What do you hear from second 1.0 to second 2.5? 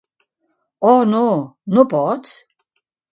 no! No pots?